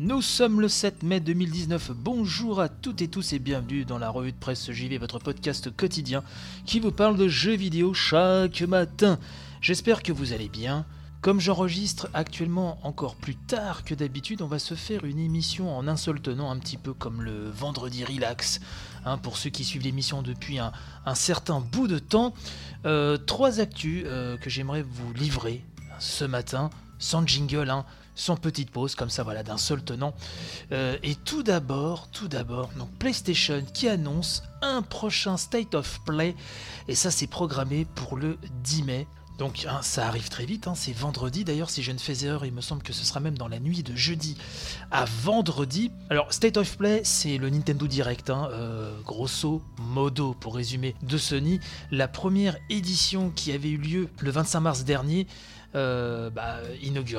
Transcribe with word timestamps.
Nous 0.00 0.22
sommes 0.22 0.60
le 0.60 0.66
7 0.66 1.04
mai 1.04 1.20
2019. 1.20 1.92
Bonjour 1.94 2.60
à 2.60 2.68
toutes 2.68 3.00
et 3.00 3.06
tous 3.06 3.32
et 3.32 3.38
bienvenue 3.38 3.84
dans 3.84 3.96
la 3.96 4.10
revue 4.10 4.32
de 4.32 4.36
presse 4.36 4.72
JV, 4.72 4.98
votre 4.98 5.20
podcast 5.20 5.70
quotidien 5.70 6.24
qui 6.66 6.80
vous 6.80 6.90
parle 6.90 7.16
de 7.16 7.28
jeux 7.28 7.54
vidéo 7.54 7.94
chaque 7.94 8.62
matin. 8.62 9.20
J'espère 9.60 10.02
que 10.02 10.10
vous 10.10 10.32
allez 10.32 10.48
bien. 10.48 10.84
Comme 11.20 11.38
j'enregistre 11.38 12.10
actuellement 12.12 12.80
encore 12.82 13.14
plus 13.14 13.36
tard 13.36 13.84
que 13.84 13.94
d'habitude, 13.94 14.42
on 14.42 14.48
va 14.48 14.58
se 14.58 14.74
faire 14.74 15.04
une 15.04 15.20
émission 15.20 15.70
en 15.78 15.86
un 15.86 15.96
seul 15.96 16.20
tenant, 16.20 16.50
un 16.50 16.58
petit 16.58 16.76
peu 16.76 16.92
comme 16.92 17.22
le 17.22 17.48
vendredi 17.48 18.04
relax. 18.04 18.60
Hein, 19.04 19.16
pour 19.16 19.36
ceux 19.36 19.50
qui 19.50 19.62
suivent 19.62 19.84
l'émission 19.84 20.22
depuis 20.22 20.58
un, 20.58 20.72
certain 21.14 21.60
bout 21.60 21.86
de 21.86 22.00
temps, 22.00 22.34
euh, 22.84 23.16
trois 23.16 23.60
actus 23.60 24.02
euh, 24.06 24.36
que 24.38 24.50
j'aimerais 24.50 24.82
vous 24.82 25.12
livrer 25.12 25.64
ce 25.98 26.24
matin, 26.24 26.70
sans 26.98 27.26
jingle, 27.26 27.70
hein, 27.70 27.84
sans 28.14 28.36
petite 28.36 28.70
pause, 28.70 28.94
comme 28.94 29.10
ça 29.10 29.22
voilà, 29.22 29.42
d'un 29.42 29.58
seul 29.58 29.82
tenant. 29.82 30.14
Euh, 30.72 30.96
et 31.02 31.14
tout 31.14 31.42
d'abord, 31.42 32.08
tout 32.08 32.28
d'abord, 32.28 32.70
donc 32.76 32.90
PlayStation 32.98 33.62
qui 33.72 33.88
annonce 33.88 34.42
un 34.62 34.82
prochain 34.82 35.36
State 35.36 35.74
of 35.74 36.00
Play, 36.06 36.34
et 36.88 36.94
ça 36.94 37.10
c'est 37.10 37.26
programmé 37.26 37.86
pour 37.94 38.16
le 38.16 38.38
10 38.62 38.82
mai. 38.84 39.06
Donc 39.36 39.66
hein, 39.68 39.80
ça 39.82 40.06
arrive 40.06 40.28
très 40.28 40.46
vite, 40.46 40.68
hein, 40.68 40.74
c'est 40.76 40.92
vendredi 40.92 41.42
d'ailleurs, 41.42 41.68
si 41.68 41.82
je 41.82 41.90
ne 41.90 41.98
fais 41.98 42.24
erreur, 42.24 42.46
il 42.46 42.52
me 42.52 42.60
semble 42.60 42.84
que 42.84 42.92
ce 42.92 43.04
sera 43.04 43.18
même 43.18 43.36
dans 43.36 43.48
la 43.48 43.58
nuit 43.58 43.82
de 43.82 43.96
jeudi 43.96 44.36
à 44.92 45.04
vendredi. 45.06 45.90
Alors 46.08 46.32
State 46.32 46.56
of 46.56 46.76
Play, 46.78 47.00
c'est 47.02 47.36
le 47.36 47.50
Nintendo 47.50 47.88
Direct, 47.88 48.30
euh, 48.30 48.96
grosso 49.04 49.60
modo 49.78 50.34
pour 50.34 50.54
résumer, 50.54 50.94
de 51.02 51.18
Sony. 51.18 51.58
La 51.90 52.06
première 52.06 52.56
édition 52.70 53.30
qui 53.30 53.50
avait 53.50 53.70
eu 53.70 53.78
lieu 53.78 54.08
le 54.20 54.30
25 54.30 54.60
mars 54.60 54.84
dernier, 54.84 55.26
euh, 55.74 56.30
bah, 56.30 56.60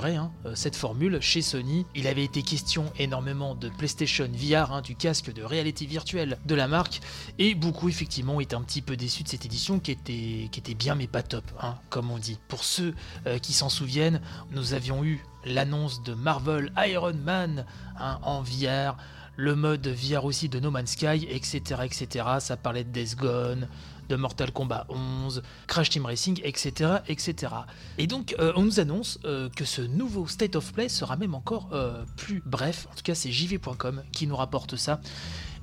hein, 0.04 0.32
cette 0.54 0.76
formule 0.76 1.20
chez 1.22 1.42
Sony. 1.42 1.86
Il 1.96 2.08
avait 2.08 2.24
été 2.24 2.42
question 2.42 2.86
énormément 2.98 3.56
de 3.56 3.70
PlayStation 3.70 4.30
VR, 4.34 4.72
hein, 4.72 4.82
du 4.82 4.96
casque 4.96 5.34
de 5.34 5.44
réalité 5.44 5.86
virtuelle 5.86 6.38
de 6.46 6.56
la 6.56 6.68
marque, 6.68 7.02
et 7.38 7.56
beaucoup 7.56 7.90
effectivement 7.90 8.40
étaient 8.40 8.56
un 8.56 8.62
petit 8.62 8.82
peu 8.82 8.96
déçus 8.96 9.24
de 9.24 9.30
cette 9.30 9.46
édition 9.46 9.80
qui 9.80 9.92
était, 9.92 10.50
qui 10.52 10.60
était 10.60 10.74
bien 10.74 10.96
mais 10.96 11.08
pas 11.08 11.24
top, 11.24 11.44
hein, 11.62 11.76
comme 11.90 12.12
on 12.12 12.18
dit. 12.18 12.40
Pour 12.48 12.64
ceux 12.64 12.94
euh, 13.28 13.40
qui 13.40 13.54
s'en 13.54 13.70
souviennent, 13.70 14.22
nous 14.52 14.74
avions 14.74 15.04
eu 15.04 15.24
l'annonce 15.46 16.02
de 16.04 16.14
Marvel 16.14 16.72
Iron 16.78 17.14
Man 17.14 17.66
en 18.00 18.42
VR, 18.42 18.98
le 19.36 19.56
mode 19.56 19.88
VR 19.88 20.26
aussi 20.26 20.50
de 20.50 20.60
No 20.60 20.72
Man's 20.72 20.92
Sky, 20.92 21.28
etc. 21.30 21.82
etc. 21.84 22.26
Ça 22.40 22.58
parlait 22.58 22.84
de 22.84 22.90
Death 22.90 23.16
Gone, 23.16 23.68
de 24.10 24.16
Mortal 24.16 24.52
Kombat 24.52 24.86
11, 24.90 25.42
Crash 25.68 25.90
Team 25.90 26.06
Racing, 26.06 26.40
etc. 26.44 26.96
etc. 27.08 27.54
Et 27.98 28.08
donc 28.08 28.36
euh, 28.40 28.54
on 28.56 28.64
nous 28.64 28.80
annonce 28.80 29.20
euh, 29.26 29.50
que 29.50 29.66
ce 29.66 29.82
nouveau 29.82 30.28
State 30.28 30.56
of 30.56 30.72
Play 30.74 30.90
sera 30.90 31.16
même 31.18 31.36
encore 31.36 31.70
euh, 31.74 32.04
plus 32.18 32.42
bref, 32.46 32.88
en 32.92 32.96
tout 32.96 33.04
cas 33.04 33.16
c'est 33.16 33.32
jv.com 33.32 34.04
qui 34.12 34.28
nous 34.28 34.36
rapporte 34.36 34.76
ça, 34.76 35.00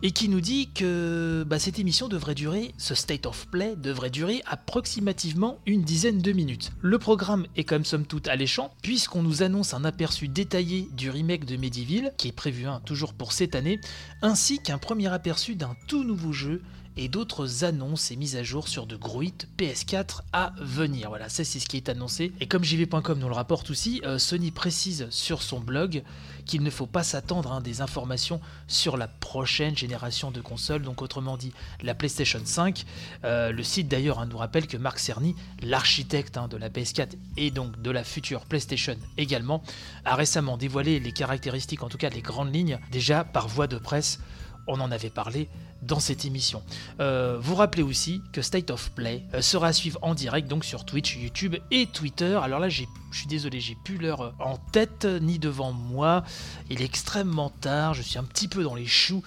et 0.02 0.10
qui 0.10 0.28
nous 0.28 0.40
dit 0.40 0.68
que 0.74 1.44
bah, 1.46 1.58
cette 1.58 1.78
émission 1.78 2.08
devrait 2.08 2.34
durer, 2.34 2.74
ce 2.76 2.94
State 2.94 3.26
of 3.26 3.46
Play 3.48 3.76
devrait 3.76 4.10
durer 4.10 4.42
approximativement 4.46 5.58
une 5.64 5.82
dizaine 5.82 6.20
de 6.20 6.32
minutes. 6.32 6.72
Le 6.80 6.98
programme 6.98 7.46
est 7.56 7.64
comme 7.64 7.84
somme 7.84 8.04
toute 8.04 8.26
alléchant, 8.26 8.74
puisqu'on 8.82 9.22
nous 9.22 9.42
annonce 9.42 9.74
un 9.74 9.84
aperçu 9.84 10.26
détaillé 10.26 10.88
du 10.92 11.08
remake 11.10 11.44
de 11.44 11.56
Medieval, 11.56 12.12
qui 12.16 12.28
est 12.28 12.32
prévu 12.32 12.66
hein, 12.66 12.82
toujours 12.84 13.14
pour 13.14 13.32
cette 13.32 13.54
année, 13.54 13.80
ainsi 14.22 14.58
qu'un 14.58 14.78
premier 14.78 15.08
aperçu 15.12 15.54
d'un 15.54 15.76
tout 15.86 16.02
nouveau 16.02 16.32
jeu 16.32 16.62
et 16.96 17.08
d'autres 17.08 17.64
annonces 17.64 18.10
et 18.10 18.16
mises 18.16 18.36
à 18.36 18.42
jour 18.42 18.68
sur 18.68 18.86
de 18.86 18.96
gros 18.96 19.22
hits 19.22 19.32
PS4 19.58 20.20
à 20.32 20.52
venir. 20.60 21.08
Voilà, 21.08 21.28
ça 21.28 21.44
c'est 21.44 21.58
ce 21.58 21.66
qui 21.66 21.76
est 21.76 21.88
annoncé. 21.88 22.32
Et 22.40 22.46
comme 22.46 22.64
JV.com 22.64 23.18
nous 23.18 23.28
le 23.28 23.34
rapporte 23.34 23.70
aussi, 23.70 24.00
euh, 24.04 24.18
Sony 24.18 24.50
précise 24.50 25.06
sur 25.10 25.42
son 25.42 25.60
blog 25.60 26.02
qu'il 26.44 26.62
ne 26.62 26.70
faut 26.70 26.86
pas 26.86 27.02
s'attendre 27.02 27.52
à 27.52 27.56
hein, 27.56 27.60
des 27.60 27.80
informations 27.80 28.40
sur 28.66 28.96
la 28.96 29.08
prochaine 29.08 29.76
génération 29.76 30.30
de 30.30 30.40
consoles, 30.40 30.82
donc 30.82 31.02
autrement 31.02 31.36
dit 31.36 31.52
la 31.82 31.94
PlayStation 31.94 32.40
5. 32.44 32.84
Euh, 33.24 33.52
le 33.52 33.62
site 33.62 33.88
d'ailleurs 33.88 34.18
hein, 34.18 34.26
nous 34.26 34.38
rappelle 34.38 34.66
que 34.66 34.76
Marc 34.76 34.98
Cerny, 34.98 35.34
l'architecte 35.62 36.36
hein, 36.36 36.48
de 36.48 36.56
la 36.56 36.68
PS4 36.68 37.10
et 37.36 37.50
donc 37.50 37.80
de 37.80 37.90
la 37.90 38.04
future 38.04 38.44
PlayStation 38.44 38.96
également, 39.16 39.62
a 40.04 40.14
récemment 40.14 40.56
dévoilé 40.56 41.00
les 41.00 41.12
caractéristiques, 41.12 41.82
en 41.82 41.88
tout 41.88 41.98
cas 41.98 42.10
les 42.10 42.22
grandes 42.22 42.54
lignes, 42.54 42.78
déjà 42.90 43.24
par 43.24 43.48
voie 43.48 43.66
de 43.66 43.78
presse 43.78 44.18
on 44.66 44.80
en 44.80 44.90
avait 44.90 45.10
parlé 45.10 45.48
dans 45.82 46.00
cette 46.00 46.24
émission. 46.24 46.62
Euh, 47.00 47.38
vous 47.40 47.54
rappelez 47.54 47.82
aussi 47.82 48.22
que 48.32 48.42
State 48.42 48.70
of 48.70 48.90
Play 48.92 49.24
euh, 49.34 49.42
sera 49.42 49.68
à 49.68 49.72
suivre 49.72 49.98
en 50.02 50.14
direct 50.14 50.48
donc 50.48 50.64
sur 50.64 50.84
Twitch, 50.84 51.16
YouTube 51.16 51.56
et 51.70 51.86
Twitter. 51.86 52.38
Alors 52.42 52.60
là, 52.60 52.68
je 53.12 53.18
suis 53.18 53.26
désolé, 53.26 53.60
j'ai 53.60 53.76
plus 53.76 53.98
l'heure 53.98 54.34
en 54.38 54.56
tête 54.56 55.04
ni 55.04 55.38
devant 55.38 55.72
moi. 55.72 56.24
Il 56.70 56.82
est 56.82 56.84
extrêmement 56.84 57.50
tard, 57.50 57.94
je 57.94 58.02
suis 58.02 58.18
un 58.18 58.24
petit 58.24 58.48
peu 58.48 58.62
dans 58.62 58.74
les 58.74 58.86
choux. 58.86 59.22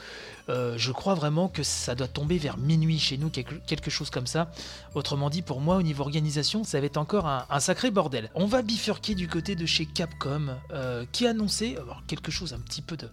Euh, 0.47 0.75
je 0.77 0.91
crois 0.91 1.15
vraiment 1.15 1.47
que 1.47 1.63
ça 1.63 1.95
doit 1.95 2.07
tomber 2.07 2.37
vers 2.37 2.57
minuit 2.57 2.99
chez 2.99 3.17
nous, 3.17 3.29
quelque 3.29 3.89
chose 3.89 4.09
comme 4.09 4.27
ça. 4.27 4.51
Autrement 4.93 5.29
dit, 5.29 5.41
pour 5.41 5.59
moi, 5.59 5.77
au 5.77 5.81
niveau 5.81 6.03
organisation, 6.03 6.63
ça 6.63 6.79
va 6.79 6.85
être 6.85 6.97
encore 6.97 7.27
un, 7.27 7.59
sacré 7.59 7.89
bordel. 7.89 8.29
On 8.35 8.45
va 8.45 8.61
bifurquer 8.61 9.15
du 9.15 9.27
côté 9.27 9.55
de 9.55 9.65
chez 9.65 9.85
Capcom, 9.85 10.55
euh, 10.71 11.05
qui 11.11 11.25
a 11.25 11.31
annoncé 11.31 11.77
alors, 11.77 12.03
quelque 12.07 12.31
chose 12.31 12.53
un 12.53 12.59
petit 12.59 12.81
peu 12.81 12.95
de, 12.95 13.09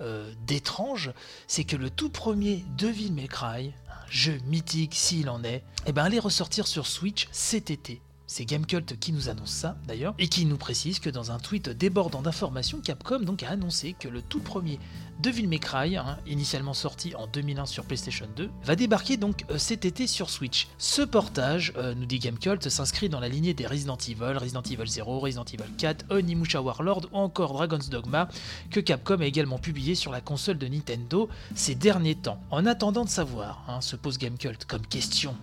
euh, 0.00 0.32
d'étrange, 0.46 1.12
c'est 1.46 1.64
que 1.64 1.76
le 1.76 1.88
tout 1.88 2.10
premier 2.10 2.64
Devil 2.76 3.12
May 3.12 3.28
Cry, 3.28 3.72
un 3.88 4.10
jeu 4.10 4.38
mythique 4.46 4.94
s'il 4.94 5.30
en 5.30 5.42
est, 5.44 5.62
eh 5.86 5.92
ben, 5.92 6.04
allait 6.04 6.18
ressortir 6.18 6.66
sur 6.66 6.86
Switch 6.86 7.28
cet 7.32 7.70
été. 7.70 8.02
C'est 8.36 8.46
Gamecult 8.46 8.98
qui 8.98 9.12
nous 9.12 9.28
annonce 9.28 9.52
ça 9.52 9.76
d'ailleurs, 9.86 10.12
et 10.18 10.26
qui 10.26 10.44
nous 10.44 10.56
précise 10.56 10.98
que 10.98 11.08
dans 11.08 11.30
un 11.30 11.38
tweet 11.38 11.68
débordant 11.68 12.20
d'informations, 12.20 12.80
Capcom 12.80 13.20
donc 13.20 13.44
a 13.44 13.50
annoncé 13.50 13.92
que 13.96 14.08
le 14.08 14.22
tout 14.22 14.40
premier 14.40 14.80
Devil 15.20 15.46
May 15.46 15.60
Cry, 15.60 15.96
hein, 15.96 16.18
initialement 16.26 16.74
sorti 16.74 17.14
en 17.14 17.28
2001 17.28 17.66
sur 17.66 17.84
PlayStation 17.84 18.26
2, 18.34 18.50
va 18.64 18.74
débarquer 18.74 19.16
donc 19.16 19.44
euh, 19.50 19.58
cet 19.58 19.84
été 19.84 20.08
sur 20.08 20.28
Switch. 20.30 20.66
Ce 20.78 21.02
portage, 21.02 21.72
euh, 21.76 21.94
nous 21.94 22.06
dit 22.06 22.18
Gamecult, 22.18 22.68
s'inscrit 22.68 23.08
dans 23.08 23.20
la 23.20 23.28
lignée 23.28 23.54
des 23.54 23.66
Resident 23.66 23.96
Evil, 23.96 24.36
Resident 24.36 24.62
Evil 24.62 24.88
0, 24.88 25.20
Resident 25.20 25.44
Evil 25.44 25.70
4, 25.78 26.06
Onimusha 26.10 26.60
Warlord 26.60 27.02
ou 27.12 27.18
encore 27.18 27.52
Dragon's 27.52 27.88
Dogma, 27.88 28.28
que 28.72 28.80
Capcom 28.80 29.20
a 29.20 29.26
également 29.26 29.58
publié 29.58 29.94
sur 29.94 30.10
la 30.10 30.20
console 30.20 30.58
de 30.58 30.66
Nintendo 30.66 31.28
ces 31.54 31.76
derniers 31.76 32.16
temps. 32.16 32.40
En 32.50 32.66
attendant 32.66 33.04
de 33.04 33.10
savoir, 33.10 33.64
hein, 33.68 33.80
se 33.80 33.94
pose 33.94 34.18
Gamecult 34.18 34.64
comme 34.64 34.84
question, 34.84 35.36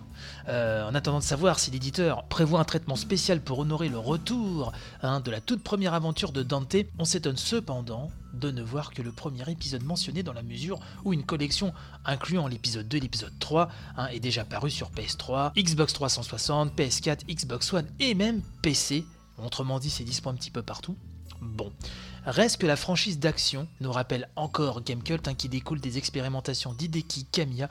euh, 0.48 0.86
en 0.86 0.94
attendant 0.94 1.20
de 1.20 1.24
savoir 1.24 1.58
si 1.58 1.70
l'éditeur 1.70 2.24
prévoit 2.24 2.60
un 2.60 2.64
traitement 2.64 2.81
spécial 2.96 3.40
pour 3.40 3.58
honorer 3.58 3.88
le 3.88 3.98
retour 3.98 4.72
hein, 5.02 5.20
de 5.20 5.30
la 5.30 5.40
toute 5.40 5.62
première 5.62 5.94
aventure 5.94 6.32
de 6.32 6.42
Dante, 6.42 6.76
on 6.98 7.04
s'étonne 7.04 7.36
cependant 7.36 8.10
de 8.34 8.50
ne 8.50 8.62
voir 8.62 8.92
que 8.92 9.02
le 9.02 9.12
premier 9.12 9.50
épisode 9.50 9.82
mentionné 9.82 10.22
dans 10.22 10.32
la 10.32 10.42
mesure 10.42 10.78
où 11.04 11.12
une 11.12 11.24
collection 11.24 11.72
incluant 12.04 12.46
l'épisode 12.48 12.88
2 12.88 12.96
et 12.98 13.00
l'épisode 13.00 13.32
3 13.38 13.68
hein, 13.96 14.06
est 14.08 14.20
déjà 14.20 14.44
paru 14.44 14.70
sur 14.70 14.90
PS3, 14.90 15.52
Xbox 15.54 15.92
360, 15.92 16.74
PS4, 16.76 17.26
Xbox 17.26 17.72
One 17.72 17.86
et 17.98 18.14
même 18.14 18.42
PC. 18.62 19.04
Autrement 19.38 19.78
dit, 19.78 19.90
c'est 19.90 20.04
dispo 20.04 20.30
un 20.30 20.34
petit 20.34 20.50
peu 20.50 20.62
partout. 20.62 20.96
Bon. 21.40 21.72
Reste 22.24 22.58
que 22.58 22.66
la 22.66 22.76
franchise 22.76 23.18
d'action 23.18 23.66
nous 23.80 23.90
rappelle 23.90 24.28
encore 24.36 24.82
Gamecult 24.82 25.26
hein, 25.26 25.34
qui 25.34 25.48
découle 25.48 25.80
des 25.80 25.98
expérimentations 25.98 26.72
d'Hideki 26.72 27.24
Kamiya 27.24 27.68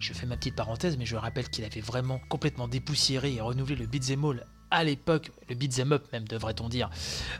je 0.00 0.12
fais 0.12 0.26
ma 0.26 0.36
petite 0.36 0.56
parenthèse, 0.56 0.96
mais 0.96 1.06
je 1.06 1.16
rappelle 1.16 1.48
qu'il 1.48 1.64
avait 1.64 1.80
vraiment 1.80 2.20
complètement 2.28 2.68
dépoussiéré 2.68 3.34
et 3.34 3.40
renouvelé 3.40 3.76
le 3.76 3.86
beat'em 3.86 4.24
all 4.24 4.46
à 4.70 4.84
l'époque, 4.84 5.32
le 5.48 5.54
beat'em 5.54 5.92
up 5.92 6.06
même 6.12 6.26
devrait-on 6.26 6.68
dire, 6.68 6.90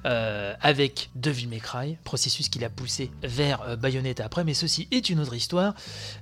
euh, 0.05 0.55
avec 0.61 1.11
Devil 1.15 1.47
May 1.47 1.61
Cry, 1.61 1.97
processus 2.05 2.49
qu'il 2.49 2.65
a 2.65 2.71
poussé 2.71 3.11
vers 3.23 3.63
euh, 3.63 3.77
Bayonetta 3.77 4.25
après, 4.25 4.45
mais 4.45 4.55
ceci 4.55 4.89
est 4.91 5.09
une 5.11 5.21
autre 5.21 5.35
histoire. 5.35 5.75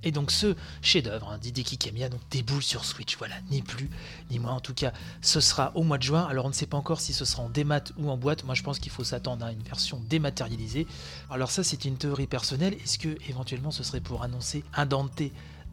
Et 0.04 0.12
donc 0.12 0.30
ce 0.30 0.54
chef-d'œuvre 0.82 1.30
hein, 1.30 1.38
d'Hideki 1.38 1.78
Kamiya 1.78 2.08
donc 2.08 2.20
déboule 2.30 2.62
sur 2.62 2.84
Switch, 2.84 3.16
voilà, 3.16 3.34
ni 3.50 3.62
plus 3.62 3.88
ni 4.30 4.38
moins. 4.38 4.52
En 4.52 4.60
tout 4.60 4.74
cas, 4.74 4.92
ce 5.22 5.40
sera 5.40 5.72
au 5.74 5.82
mois 5.82 5.98
de 5.98 6.02
juin. 6.02 6.26
Alors 6.28 6.44
on 6.44 6.48
ne 6.48 6.54
sait 6.54 6.66
pas 6.66 6.76
encore 6.76 7.00
si 7.00 7.12
ce 7.12 7.24
sera 7.24 7.42
en 7.42 7.48
démat 7.48 7.84
ou 7.96 8.10
en 8.10 8.16
boîte. 8.16 8.44
Moi 8.44 8.54
je 8.54 8.62
pense 8.62 8.78
qu'il 8.78 8.92
faut 8.92 9.04
s'attendre 9.04 9.46
à 9.46 9.52
une 9.52 9.62
version 9.62 10.00
dématérialisée. 10.08 10.86
Alors 11.30 11.50
ça 11.50 11.64
c'est 11.64 11.84
une 11.84 11.96
théorie 11.96 12.26
personnelle. 12.26 12.74
Est-ce 12.74 12.98
que 12.98 13.16
éventuellement 13.28 13.70
ce 13.70 13.82
serait 13.82 14.00
pour 14.00 14.22
annoncer 14.22 14.62
un 14.74 14.84
Dante 14.84 15.22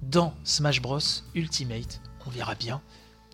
dans 0.01 0.33
Smash 0.44 0.81
Bros 0.81 1.00
Ultimate 1.33 2.01
On 2.25 2.30
verra 2.30 2.56
bien. 2.56 2.81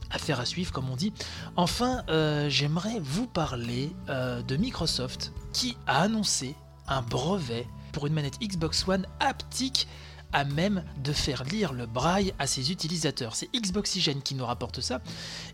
Affaire 0.09 0.39
à 0.39 0.45
suivre, 0.45 0.71
comme 0.71 0.89
on 0.89 0.95
dit. 0.95 1.13
Enfin, 1.55 2.03
euh, 2.09 2.49
j'aimerais 2.49 2.99
vous 2.99 3.27
parler 3.27 3.95
euh, 4.09 4.41
de 4.41 4.57
Microsoft 4.57 5.31
qui 5.53 5.77
a 5.87 6.01
annoncé 6.01 6.55
un 6.87 7.01
brevet 7.01 7.67
pour 7.93 8.07
une 8.07 8.13
manette 8.13 8.39
Xbox 8.41 8.87
One 8.87 9.05
haptique 9.19 9.87
à 10.33 10.43
même 10.43 10.83
de 11.03 11.11
faire 11.11 11.43
lire 11.43 11.73
le 11.73 11.85
braille 11.85 12.33
à 12.39 12.47
ses 12.47 12.71
utilisateurs. 12.71 13.35
C'est 13.35 13.49
Xboxygène 13.53 14.21
qui 14.21 14.35
nous 14.35 14.45
rapporte 14.45 14.81
ça 14.81 15.01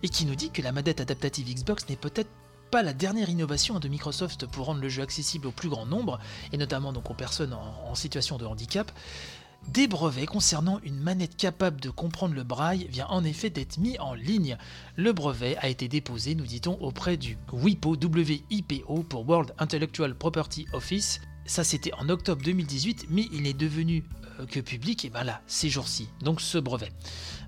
et 0.04 0.10
qui 0.10 0.26
nous 0.26 0.36
dit 0.36 0.52
que 0.52 0.62
la 0.62 0.72
manette 0.72 1.02
adaptative 1.02 1.48
Xbox 1.48 1.88
n'est 1.90 1.96
peut-être 1.96 2.30
pas 2.70 2.84
la 2.84 2.94
dernière 2.94 3.30
innovation 3.30 3.80
de 3.80 3.88
Microsoft 3.88 4.46
pour 4.46 4.66
rendre 4.66 4.82
le 4.82 4.90
jeu 4.90 5.02
accessible 5.02 5.48
au 5.48 5.52
plus 5.52 5.70
grand 5.70 5.86
nombre, 5.86 6.20
et 6.52 6.58
notamment 6.58 6.92
donc 6.92 7.10
aux 7.10 7.14
personnes 7.14 7.54
en 7.54 7.96
situation 7.96 8.38
de 8.38 8.46
handicap. 8.46 8.92
Des 9.68 9.88
brevets 9.88 10.26
concernant 10.26 10.80
une 10.84 10.98
manette 10.98 11.36
capable 11.36 11.82
de 11.82 11.90
comprendre 11.90 12.34
le 12.34 12.44
braille 12.44 12.88
vient 12.90 13.08
en 13.08 13.24
effet 13.26 13.50
d'être 13.50 13.78
mis 13.78 14.00
en 14.00 14.14
ligne. 14.14 14.58
Le 14.96 15.12
brevet 15.12 15.58
a 15.58 15.68
été 15.68 15.90
déposé, 15.90 16.36
nous 16.36 16.46
dit-on, 16.46 16.82
auprès 16.82 17.18
du 17.18 17.38
WIPO, 17.52 17.98
WIPO 18.02 19.04
pour 19.04 19.28
World 19.28 19.54
Intellectual 19.60 20.16
Property 20.16 20.66
Office. 20.72 21.20
Ça 21.48 21.64
c'était 21.64 21.94
en 21.94 22.10
octobre 22.10 22.42
2018, 22.44 23.08
mais 23.10 23.30
il 23.32 23.48
est 23.48 23.54
devenu 23.54 24.04
euh, 24.40 24.46
que 24.46 24.60
public, 24.60 25.06
et 25.06 25.10
ben 25.10 25.24
là, 25.24 25.42
ces 25.48 25.70
jours-ci, 25.70 26.10
donc 26.22 26.42
ce 26.42 26.58
brevet. 26.58 26.92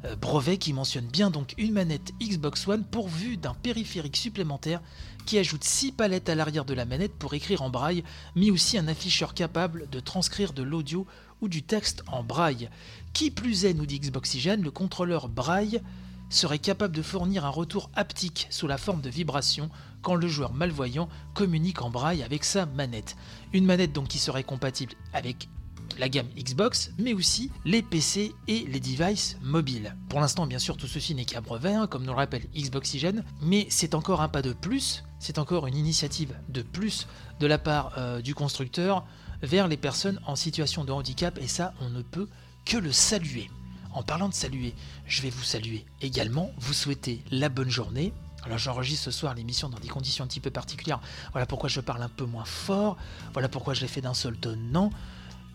Euh, 0.06 0.16
brevet 0.16 0.58
qui 0.58 0.72
mentionne 0.72 1.06
bien 1.06 1.30
donc 1.30 1.54
une 1.58 1.74
manette 1.74 2.14
Xbox 2.22 2.66
One 2.66 2.86
pourvue 2.86 3.36
d'un 3.36 3.54
périphérique 3.54 4.16
supplémentaire 4.16 4.82
qui 5.26 5.38
ajoute 5.38 5.66
6 5.66 5.92
palettes 5.92 6.30
à 6.30 6.36
l'arrière 6.36 6.64
de 6.64 6.74
la 6.74 6.86
manette 6.86 7.14
pour 7.14 7.34
écrire 7.34 7.62
en 7.62 7.70
braille, 7.70 8.06
mais 8.36 8.52
aussi 8.52 8.78
un 8.78 8.88
afficheur 8.88 9.34
capable 9.34 9.90
de 9.90 10.00
transcrire 10.00 10.54
de 10.54 10.64
l'audio 10.64 11.06
ou 11.42 11.50
du 11.50 11.62
texte 11.62 12.04
en 12.08 12.24
braille. 12.24 12.70
Qui 13.12 13.32
plus 13.32 13.66
est, 13.66 13.74
nous 13.74 13.86
dit 13.86 14.00
Xboxygène, 14.00 14.62
le 14.62 14.72
contrôleur 14.72 15.28
braille 15.28 15.82
serait 16.30 16.60
capable 16.60 16.96
de 16.96 17.02
fournir 17.02 17.46
un 17.46 17.50
retour 17.50 17.90
haptique 17.96 18.48
sous 18.50 18.68
la 18.68 18.78
forme 18.78 19.02
de 19.02 19.10
vibration 19.10 19.70
quand 20.02 20.16
le 20.16 20.28
joueur 20.28 20.54
malvoyant 20.54 21.10
communique 21.34 21.82
en 21.82 21.90
braille 21.90 22.24
avec 22.24 22.44
sa 22.44 22.66
manette. 22.66 23.16
Une 23.54 23.66
manette 23.66 23.94
donc 23.94 24.08
qui 24.08 24.20
serait 24.20 24.44
compatible 24.44 24.94
avec 25.14 25.50
la 25.98 26.10
gamme 26.10 26.28
Xbox, 26.38 26.92
mais 26.98 27.14
aussi 27.14 27.52
les 27.66 27.82
PC 27.82 28.34
et 28.48 28.66
les 28.68 28.80
devices 28.80 29.38
mobiles. 29.42 29.96
Pour 30.10 30.20
l'instant, 30.20 30.46
bien 30.46 30.60
sûr, 30.60 30.78
tout 30.78 30.88
ceci 30.88 31.16
n'est 31.16 31.26
qu'à 31.26 31.42
brevet, 31.42 31.74
hein, 31.74 31.88
comme 31.88 32.04
nous 32.04 32.12
le 32.12 32.18
rappelle 32.18 32.48
Xboxygène, 32.56 33.24
mais 33.42 33.68
c'est 33.70 33.96
encore 33.96 34.22
un 34.22 34.30
pas 34.30 34.42
de 34.42 34.54
plus, 34.54 35.04
c'est 35.20 35.40
encore 35.40 35.68
une 35.68 35.76
initiative 35.76 36.36
de 36.48 36.62
plus 36.62 37.08
de 37.40 37.48
la 37.48 37.58
part 37.58 37.94
euh, 37.98 38.22
du 38.22 38.36
constructeur 38.36 39.06
vers 39.42 39.68
les 39.68 39.78
personnes 39.78 40.20
en 40.26 40.36
situation 40.36 40.86
de 40.86 40.92
handicap, 40.92 41.38
et 41.42 41.48
ça, 41.48 41.74
on 41.82 41.90
ne 41.90 42.02
peut 42.02 42.28
que 42.66 42.78
le 42.78 42.92
saluer. 42.92 43.50
En 43.94 44.04
parlant 44.04 44.30
de 44.30 44.34
saluer, 44.34 44.76
je 45.08 45.22
vais 45.22 45.30
vous 45.30 45.44
saluer 45.44 45.86
également, 46.02 46.52
vous 46.58 46.74
souhaiter 46.74 47.24
la 47.32 47.50
bonne 47.50 47.70
journée. 47.70 48.14
Alors 48.46 48.58
j'enregistre 48.58 49.06
ce 49.06 49.12
soir 49.12 49.34
l'émission 49.36 49.70
dans 49.70 49.80
des 49.80 49.88
conditions 49.88 50.24
un 50.24 50.28
petit 50.28 50.40
peu 50.40 50.50
particulières. 50.52 51.00
Voilà 51.34 51.46
pourquoi 51.46 51.70
je 51.70 51.82
parle 51.82 52.02
un 52.02 52.10
peu 52.10 52.26
moins 52.26 52.46
fort. 52.46 52.98
Voilà 53.34 53.50
pourquoi 53.50 53.74
je 53.74 53.82
l'ai 53.82 53.88
fait 53.88 54.02
d'un 54.02 54.14
seul 54.14 54.38
ton 54.38 54.58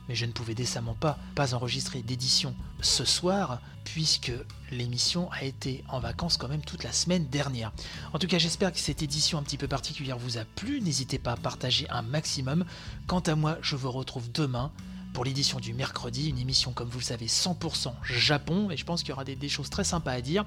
mais 0.09 0.15
je 0.15 0.27
ne 0.27 0.33
pouvais 0.33 0.55
décemment 0.55 0.95
pas 0.95 1.55
enregistrer 1.55 2.03
d'édition 2.03 2.55
ce 2.81 3.05
soir 3.05 3.61
puisque 3.85 4.33
l'émission 4.71 5.31
a 5.33 5.45
été 5.45 5.85
en 5.89 6.01
vacances 6.01 6.37
quand 6.37 6.49
même 6.49 6.63
toute 6.63 6.85
la 6.85 6.93
semaine 6.93 7.27
dernière. 7.29 7.73
En 8.13 8.19
tout 8.19 8.27
cas, 8.27 8.39
j'espère 8.39 8.73
que 8.73 8.79
cette 8.79 9.03
édition 9.03 9.39
un 9.39 9.43
petit 9.43 9.59
peu 9.59 9.69
particulière 9.69 10.19
vous 10.19 10.39
a 10.39 10.45
plu. 10.45 10.81
N'hésitez 10.81 11.19
pas 11.19 11.33
à 11.33 11.37
partager 11.37 11.89
un 11.91 12.03
maximum. 12.03 12.65
Quant 13.07 13.21
à 13.21 13.35
moi, 13.35 13.59
je 13.63 13.77
vous 13.77 13.91
retrouve 13.91 14.31
demain 14.33 14.71
pour 15.13 15.25
l'édition 15.25 15.61
du 15.61 15.75
mercredi, 15.75 16.29
une 16.29 16.39
émission 16.39 16.73
comme 16.73 16.89
vous 16.89 16.99
le 16.99 17.05
savez 17.05 17.27
100% 17.27 17.93
Japon 18.03 18.71
et 18.71 18.77
je 18.77 18.85
pense 18.85 19.03
qu'il 19.03 19.11
y 19.11 19.13
aura 19.13 19.25
des 19.25 19.49
choses 19.49 19.71
très 19.71 19.85
sympas 19.85 20.13
à 20.13 20.21
dire. 20.21 20.45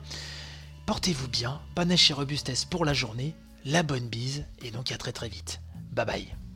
Portez-vous 0.88 1.28
bien, 1.28 1.60
panache 1.76 2.12
et 2.12 2.14
robustesse 2.14 2.64
pour 2.64 2.86
la 2.86 2.94
journée, 2.94 3.36
la 3.66 3.84
bonne 3.84 4.08
bise 4.08 4.46
et 4.64 4.72
donc 4.72 4.94
à 4.94 4.98
très 4.98 5.12
très 5.12 5.28
vite. 5.28 5.60
Bye 5.92 6.06
bye. 6.06 6.47